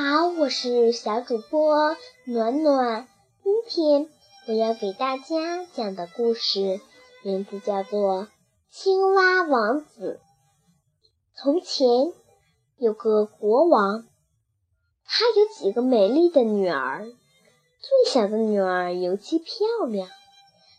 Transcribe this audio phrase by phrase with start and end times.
[0.00, 3.08] 好，我是小主播暖暖。
[3.42, 4.08] 今天
[4.46, 6.80] 我要给大家讲的故事
[7.24, 8.22] 名字叫做
[8.70, 10.20] 《青蛙王子》。
[11.34, 12.12] 从前
[12.76, 14.06] 有个国王，
[15.04, 17.04] 他有几个美丽的女儿。
[17.04, 20.08] 最小的女儿尤其漂亮，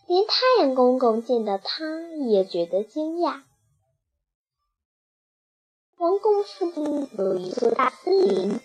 [0.06, 1.84] 连太阳公公见到她
[2.26, 3.42] 也觉得惊讶。
[5.98, 8.60] 王宫附近有一座大森林。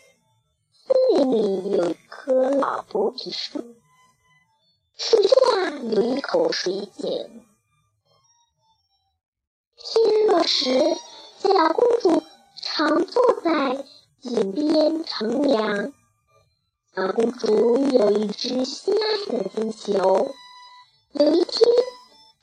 [0.88, 3.76] 森林里有一棵老菩提树，
[4.96, 7.44] 树下有一口水井。
[9.76, 10.96] 天热时，
[11.40, 12.22] 小公主
[12.62, 13.84] 常坐在
[14.22, 15.92] 井边乘凉。
[16.96, 20.36] 小公主有一只心爱的金球。
[21.14, 21.68] 有一天，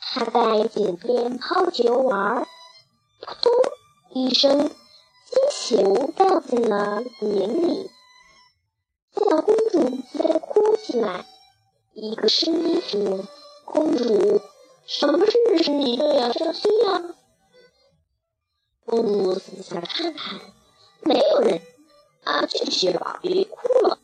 [0.01, 2.45] 她在井边泡酒玩，
[3.21, 3.53] 扑通
[4.11, 4.69] 一声，
[5.31, 7.89] 金球掉进了井里。
[9.29, 11.27] 小公主在哭起来。
[11.95, 13.27] 一个声音说
[13.65, 14.41] ：“公主，
[14.87, 17.03] 什么事使你这样伤心呀？”
[18.85, 20.41] 公主四下看看，
[21.03, 21.61] 没有人。
[22.25, 23.99] 啊，去去吧，别哭了。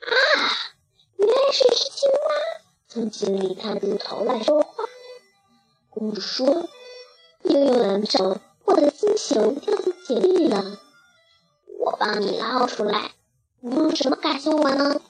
[0.00, 0.12] 啊，
[1.16, 2.18] 原来是一只青蛙
[2.88, 4.84] 从井里探出头来说话。
[5.90, 6.68] 公主说
[7.44, 10.78] ：“又有人说我的金球掉进井里了，
[11.78, 13.12] 我帮你捞出来。”
[13.60, 15.00] 你用什么感谢我呢？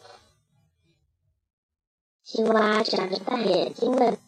[2.25, 4.19] 青蛙眨着大眼睛问。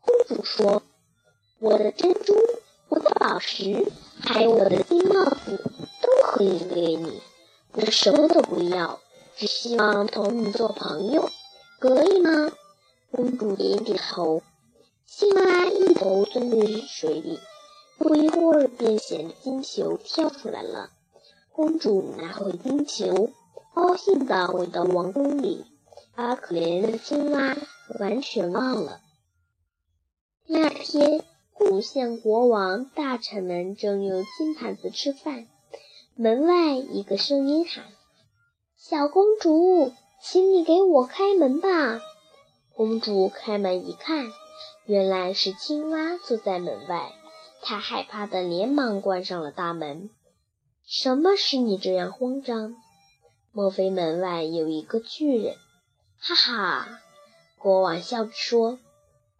[0.00, 0.82] 公主说
[1.58, 2.34] ：“我的珍珠，
[2.90, 5.58] 我的宝石，还有我的金帽子，
[6.02, 7.22] 都可以给你。
[7.72, 9.00] 我什么都不要，
[9.36, 11.30] 只希望同你做朋友，
[11.78, 12.52] 可以吗？”
[13.10, 14.42] 公主点点头。
[15.06, 17.40] 青蛙一头钻进水里，
[17.96, 20.90] 不一会儿便衔着金球跳出来了。
[21.52, 23.30] 公主拿回金球。
[23.74, 25.64] 高兴地回到王宫里，
[26.14, 27.56] 把可怜的青蛙
[27.98, 29.00] 完全忘了。
[30.46, 31.24] 第二天，
[31.54, 35.46] 古相国王大臣们正用金盘子吃饭，
[36.14, 37.86] 门外一个声音喊
[38.76, 42.00] ：“小公主，请你给我开门吧！”
[42.76, 44.26] 公主开门一看，
[44.84, 47.12] 原来是青蛙坐在门外，
[47.62, 50.10] 她害怕的连忙关上了大门。
[50.84, 52.76] “什么使你这样慌张？”
[53.54, 55.56] 莫非门外有一个巨人？
[56.18, 57.00] 哈哈！
[57.58, 58.78] 国王笑着说。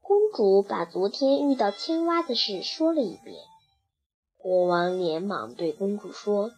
[0.02, 3.36] 公主把昨天遇到青蛙的事说了一遍。
[4.36, 6.50] 国王连忙对公主说：“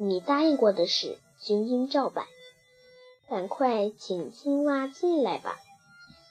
[0.00, 2.26] 你答应过的事，就应照办。
[3.28, 5.56] 赶快请青蛙进来吧。”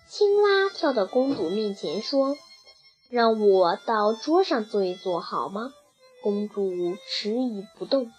[0.10, 2.36] 青蛙跳到公主面前说
[3.10, 5.72] ：“让我到桌上坐一坐好吗？”
[6.22, 8.12] 公主迟疑不动，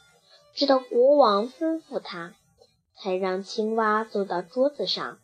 [0.55, 2.34] 直到国王吩咐她。
[3.01, 5.19] 才让青蛙坐到桌子上。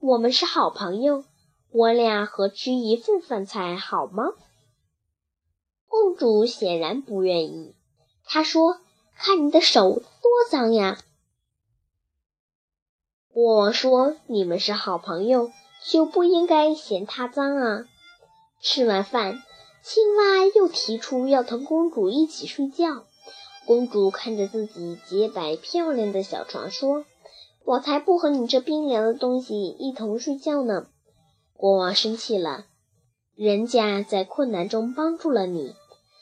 [0.00, 1.24] 我们是好朋友，
[1.70, 4.32] 我俩合吃一份饭菜好吗？
[5.88, 7.74] 公主显然不愿意。
[8.24, 8.80] 她说
[9.16, 10.98] ：“看你的手多脏呀！”
[13.32, 15.50] 我说：“你们是好朋友，
[15.86, 17.86] 就不应该嫌它脏啊。”
[18.60, 19.42] 吃完饭，
[19.82, 23.06] 青蛙又提出要同公主一起睡觉。
[23.66, 27.04] 公主看着自己洁白漂亮的小床，说
[27.66, 30.86] ：“我才不和你这冰凉的东西一同睡觉呢！”
[31.52, 32.66] 国王生气了
[33.34, 35.74] ：“人家在困难中帮助了你，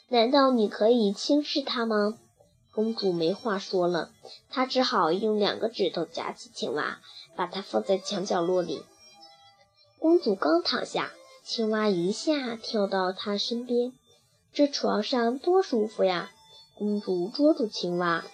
[0.09, 2.17] 难道你可以轻视他吗？”
[2.73, 4.09] 公主没话说了，
[4.49, 6.99] 她只好用两个指头夹起青蛙，
[7.35, 8.81] 把它放在墙角落里。
[9.99, 11.11] 公主刚躺下，
[11.43, 13.93] 青蛙一下跳到她身边，
[14.51, 16.31] 这床上多舒服呀！
[16.77, 18.25] 公主捉住青蛙，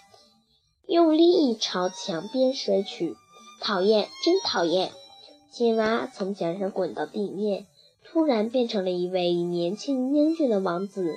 [0.86, 3.16] 用力朝墙边摔去。
[3.60, 4.90] 讨厌，真讨厌！
[5.52, 7.68] 青蛙从墙上滚到地面，
[8.04, 11.14] 突然变成了一位年轻英俊的王子。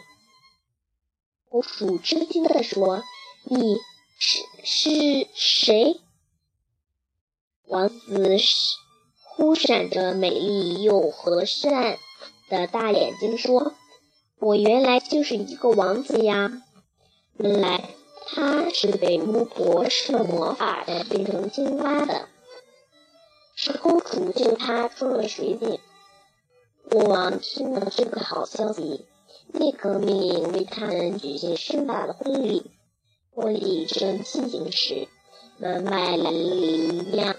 [1.49, 3.01] 公主吃惊地说
[3.49, 3.77] ：“你
[4.19, 6.01] 是是谁？”
[7.65, 8.37] 王子
[9.23, 11.97] 忽闪着美丽又和善
[12.49, 13.73] 的大眼睛说
[14.37, 16.61] ：“我原来就是一个王子呀！”
[17.37, 17.89] 原来
[18.27, 22.29] 他是被巫婆施了魔法才变成青蛙的，
[23.55, 25.79] 是公主救他出了水井。
[26.89, 29.05] 国王听了这个好消息，
[29.47, 32.71] 立刻命令为他们举行盛大的婚礼。
[33.31, 35.09] 婚礼正进行时，
[35.57, 37.35] 门外来了一辆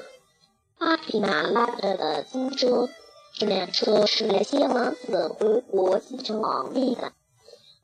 [0.79, 2.91] 八匹马拉着的金车，
[3.33, 7.13] 这辆车是来接王子回国继承王位的。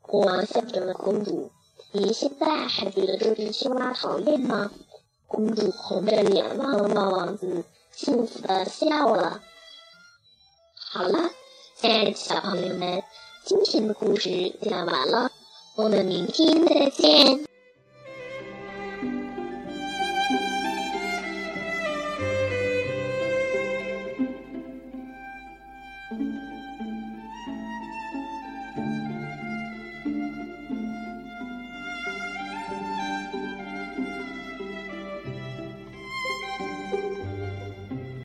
[0.01, 1.51] 国王笑着问公主。
[1.95, 4.71] 你现在还觉得这只青蛙讨厌吗？
[5.27, 9.43] 公主红着脸望了望王子，幸福的笑了。
[10.75, 11.29] 好了，
[11.79, 13.03] 亲爱的小朋友们，
[13.45, 15.31] 今天的故事讲完了，
[15.75, 17.52] 我们明天再见。